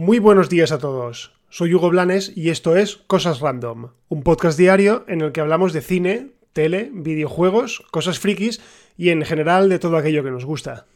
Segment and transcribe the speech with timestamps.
[0.00, 1.34] Muy buenos días a todos.
[1.50, 5.74] Soy Hugo Blanes y esto es Cosas Random, un podcast diario en el que hablamos
[5.74, 8.62] de cine, tele, videojuegos, cosas frikis
[8.96, 10.86] y en general de todo aquello que nos gusta.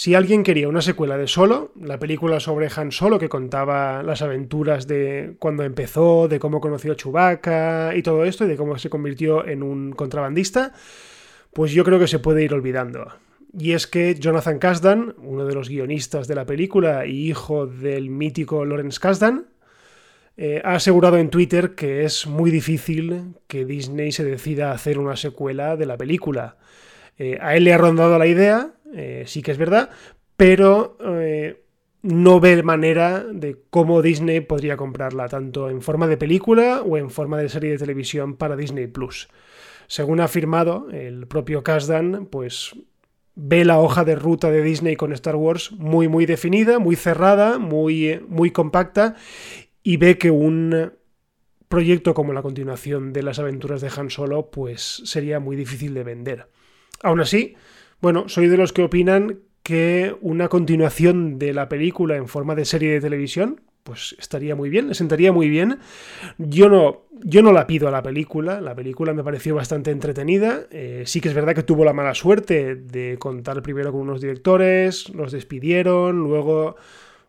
[0.00, 4.22] Si alguien quería una secuela de Solo, la película sobre Han Solo que contaba las
[4.22, 8.78] aventuras de cuando empezó, de cómo conoció a Chewbacca y todo esto, y de cómo
[8.78, 10.72] se convirtió en un contrabandista,
[11.52, 13.08] pues yo creo que se puede ir olvidando.
[13.52, 18.08] Y es que Jonathan Kasdan, uno de los guionistas de la película y hijo del
[18.08, 19.48] mítico Lawrence Kasdan,
[20.38, 24.98] eh, ha asegurado en Twitter que es muy difícil que Disney se decida a hacer
[24.98, 26.56] una secuela de la película.
[27.18, 29.90] Eh, a él le ha rondado la idea, eh, sí que es verdad,
[30.36, 30.96] pero
[32.02, 37.10] no ve manera de cómo Disney podría comprarla, tanto en forma de película o en
[37.10, 39.28] forma de serie de televisión para Disney Plus.
[39.86, 42.74] Según ha afirmado el propio Kasdan, pues
[43.34, 47.58] ve la hoja de ruta de Disney con Star Wars muy muy definida, muy cerrada,
[47.58, 49.16] muy, muy compacta
[49.82, 50.92] y ve que un
[51.68, 56.04] proyecto como la continuación de las aventuras de Han Solo pues sería muy difícil de
[56.04, 56.48] vender.
[57.02, 57.56] Aún así,
[58.00, 62.64] bueno, soy de los que opinan que una continuación de la película en forma de
[62.64, 65.78] serie de televisión pues estaría muy bien, le sentaría muy bien.
[66.38, 70.66] Yo no, yo no la pido a la película, la película me pareció bastante entretenida.
[70.70, 74.20] Eh, sí que es verdad que tuvo la mala suerte de contar primero con unos
[74.20, 76.76] directores, los despidieron, luego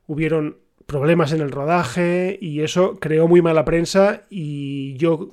[0.07, 5.31] hubieron problemas en el rodaje y eso creó muy mala prensa y yo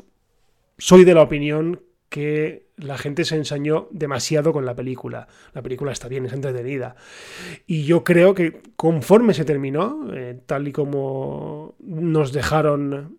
[0.79, 5.29] soy de la opinión que la gente se ensañó demasiado con la película.
[5.53, 6.97] La película está bien, es entretenida.
[7.67, 13.19] Y yo creo que conforme se terminó, eh, tal y como nos dejaron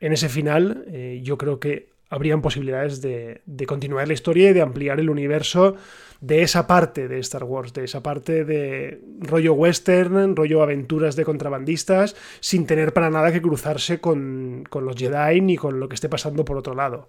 [0.00, 4.52] en ese final, eh, yo creo que habrían posibilidades de, de, continuar la historia y
[4.54, 5.76] de ampliar el universo
[6.20, 11.24] de esa parte de Star Wars, de esa parte de rollo western, rollo aventuras de
[11.24, 15.96] contrabandistas, sin tener para nada que cruzarse con, con los Jedi ni con lo que
[15.96, 17.08] esté pasando por otro lado.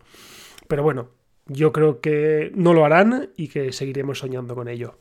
[0.70, 1.10] Pero bueno,
[1.48, 5.00] yo creo que no lo harán y que seguiremos soñando con ello.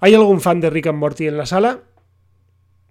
[0.00, 1.82] ¿Hay algún fan de Rick and Morty en la sala?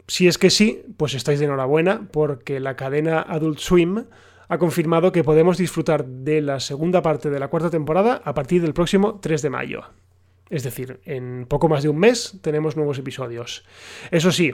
[0.07, 4.05] Si es que sí, pues estáis de enhorabuena porque la cadena Adult Swim
[4.47, 8.61] ha confirmado que podemos disfrutar de la segunda parte de la cuarta temporada a partir
[8.61, 9.83] del próximo 3 de mayo.
[10.49, 13.65] Es decir, en poco más de un mes tenemos nuevos episodios.
[14.09, 14.53] Eso sí,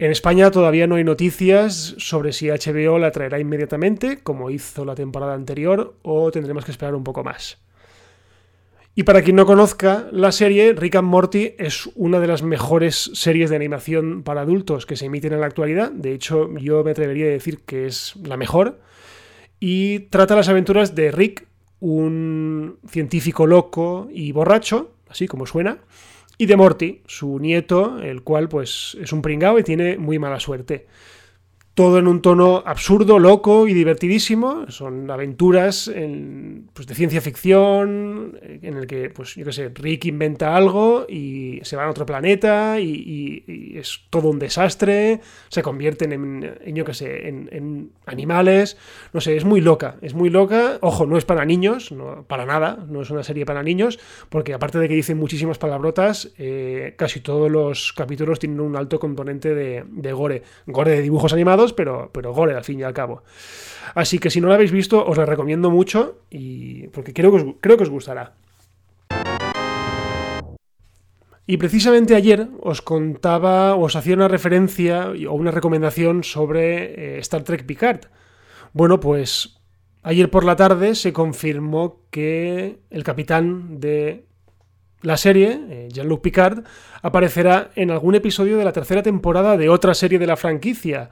[0.00, 4.94] en España todavía no hay noticias sobre si HBO la traerá inmediatamente, como hizo la
[4.94, 7.58] temporada anterior, o tendremos que esperar un poco más.
[8.94, 13.10] Y para quien no conozca la serie, Rick and Morty es una de las mejores
[13.12, 15.90] series de animación para adultos que se emiten en la actualidad.
[15.92, 18.80] De hecho, yo me atrevería a decir que es la mejor.
[19.60, 21.46] Y trata las aventuras de Rick,
[21.78, 25.78] un científico loco y borracho, así como suena,
[26.40, 30.40] y de Morty, su nieto, el cual pues es un pringao y tiene muy mala
[30.40, 30.86] suerte
[31.80, 34.66] todo en un tono absurdo, loco y divertidísimo.
[34.68, 35.90] Son aventuras
[36.74, 41.58] pues, de ciencia ficción, en el que, pues, yo qué sé, Rick inventa algo y
[41.62, 46.92] se va a otro planeta y, es todo un desastre, se convierten en, yo qué
[46.92, 48.76] sé, en, animales.
[49.14, 50.76] No sé, es muy loca, es muy loca.
[50.82, 53.98] Ojo, no es para niños, no, para nada, no es una serie para niños,
[54.28, 59.00] porque aparte de que dicen muchísimas palabrotas, eh, casi todos los capítulos tienen un alto
[59.00, 60.42] componente de, de gore.
[60.66, 63.22] Gore de dibujos animados pero, pero gore al fin y al cabo.
[63.94, 67.36] Así que si no lo habéis visto, os la recomiendo mucho y porque creo que
[67.36, 68.34] os, creo que os gustará.
[71.46, 77.42] Y precisamente ayer os contaba, os hacía una referencia o una recomendación sobre eh, Star
[77.42, 78.02] Trek Picard.
[78.72, 79.58] Bueno, pues
[80.04, 84.26] ayer por la tarde se confirmó que el capitán de
[85.02, 86.64] la serie, eh, Jean-Luc Picard,
[87.02, 91.10] aparecerá en algún episodio de la tercera temporada de otra serie de la franquicia,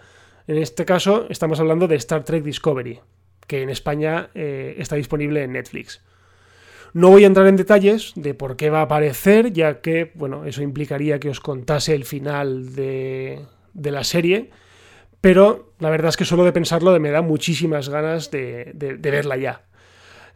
[0.48, 3.00] en este caso estamos hablando de Star Trek Discovery,
[3.46, 6.02] que en España eh, está disponible en Netflix.
[6.94, 10.46] No voy a entrar en detalles de por qué va a aparecer, ya que, bueno,
[10.46, 13.44] eso implicaría que os contase el final de,
[13.74, 14.50] la serie,
[15.20, 19.67] pero la verdad es que solo de pensarlo me da muchísimas ganas de verla ya.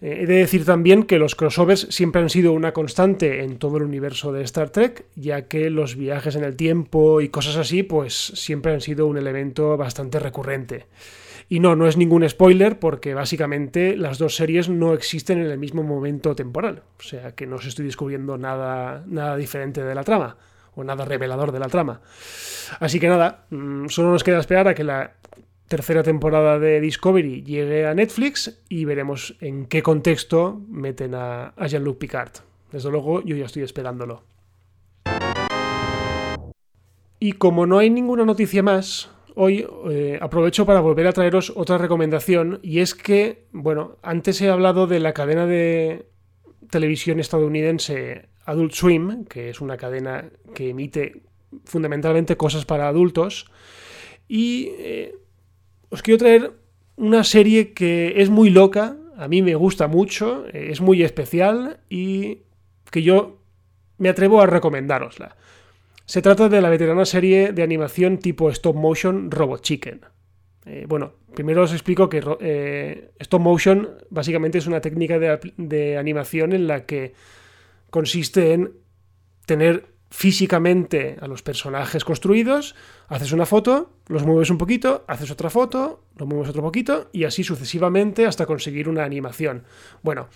[0.02, 3.76] Eh, he de decir también que los crossovers siempre han sido una constante en todo
[3.76, 7.84] el universo de Star Trek, ya que los viajes en el tiempo y cosas así,
[7.84, 10.87] pues siempre han sido un elemento bastante recurrente.
[11.49, 15.58] Y no, no es ningún spoiler porque básicamente las dos series no existen en el
[15.58, 16.82] mismo momento temporal.
[16.99, 20.37] O sea que no os estoy descubriendo nada, nada diferente de la trama
[20.75, 22.00] o nada revelador de la trama.
[22.81, 25.12] Así que nada, mm, solo nos queda esperar a que la
[25.72, 31.96] tercera temporada de Discovery llegue a Netflix y veremos en qué contexto meten a, Jean-Luc
[31.96, 32.32] Picard.
[32.70, 34.22] Desde luego, yo ya estoy esperándolo.
[37.19, 41.78] Y como no hay ninguna noticia más, hoy eh, aprovecho para volver a traeros otra
[41.78, 46.04] recomendación y es que, bueno, antes he hablado de la cadena de
[46.68, 51.22] televisión estadounidense Adult Swim, que es una cadena que emite
[51.64, 53.46] fundamentalmente cosas para adultos,
[54.28, 55.14] y eh,
[55.92, 56.52] os quiero traer
[56.96, 61.80] una serie que es muy loca, a mí me gusta mucho, eh, es muy especial
[61.90, 62.38] y
[62.90, 63.42] que yo
[63.98, 65.36] me atrevo a recomendárosla.
[66.06, 70.00] Se trata de la veterana serie de animación tipo stop motion Robot Chicken.
[70.64, 76.54] Eh, bueno, primero os explico que eh, stop motion básicamente es una técnica de, animación
[76.54, 77.12] en la que
[77.90, 78.72] consiste en
[79.44, 82.75] tener físicamente a los personajes construidos,
[83.09, 87.25] haces una foto, los mueves un poquito, haces otra foto, los mueves otro poquito y
[87.25, 89.64] así sucesivamente hasta conseguir una animación.
[90.03, 90.29] Bueno,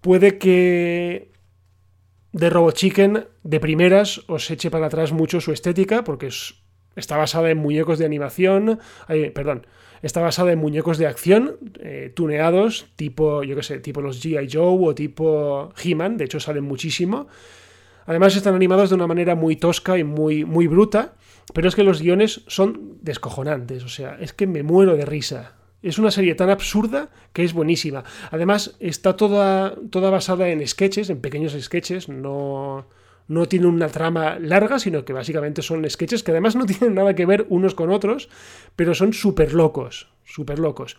[0.00, 1.32] puede que
[2.32, 6.28] de Robot Chicken de primeras os eche para atrás mucho su estética porque
[6.94, 8.78] está basada en muñecos de animación,
[9.34, 9.66] perdón,
[10.02, 14.48] está basada en muñecos de acción eh, tuneados tipo, yo qué sé, tipo los G.I.
[14.52, 17.26] Joe o tipo He-Man, de hecho salen muchísimo.
[18.10, 21.14] Además están animados de una manera muy tosca y muy, muy bruta,
[21.54, 25.54] pero es que los guiones son descojonantes, o sea, es que me muero de risa.
[25.80, 28.02] Es una serie tan absurda que es buenísima.
[28.32, 32.88] Además, está toda, toda basada en sketches, en pequeños sketches, no,
[33.28, 37.14] no tiene una trama larga, sino que básicamente son sketches que además no tienen nada
[37.14, 38.28] que ver unos con otros,
[38.74, 40.96] pero son súper locos, súper locos.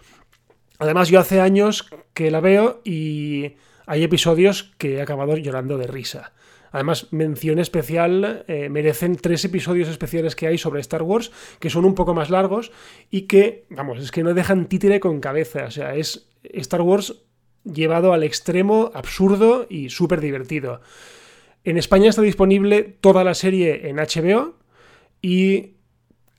[0.79, 3.55] Además, yo hace años que la veo y
[3.85, 6.31] hay episodios que he acabado llorando de risa.
[6.71, 11.85] Además, mención especial eh, merecen tres episodios especiales que hay sobre Star Wars, que son
[11.85, 12.71] un poco más largos
[13.09, 15.65] y que, vamos, es que no dejan títere con cabeza.
[15.65, 17.23] O sea, es Star Wars
[17.63, 20.81] llevado al extremo absurdo y súper divertido.
[21.63, 24.55] En España está disponible toda la serie en HBO
[25.21, 25.75] y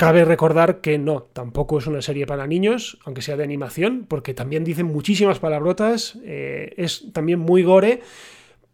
[0.03, 4.35] Cabe recordar que no, tampoco es una serie para niños, aunque sea de animación, porque
[4.35, 8.01] también dicen muchísimas palabrotas, eh, es también muy gore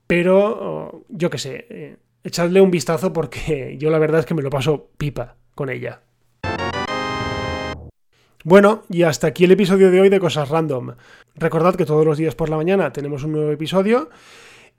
[0.08, 4.42] pero yo qué sé, eh, echadle un vistazo porque yo la verdad es que me
[4.42, 6.00] lo paso pipa con ella.
[8.44, 10.94] Bueno, y hasta aquí el episodio de hoy de Cosas Random.
[11.34, 14.08] Recordad que todos los días por la mañana tenemos un nuevo episodio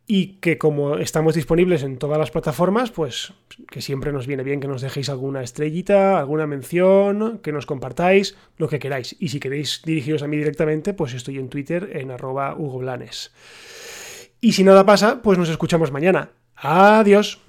[0.08, 3.34] y que como estamos disponibles en todas las plataformas, pues
[3.70, 8.36] que siempre nos viene bien que nos dejéis alguna estrellita, alguna mención, que nos compartáis,
[8.58, 9.16] lo que queráis.
[9.20, 13.32] Y si queréis dirigiros a mí directamente, pues estoy en Twitter en arroba Hugo Blanes.
[14.42, 16.30] Y si nada pasa, pues nos escuchamos mañana.
[16.56, 17.40] Adiós.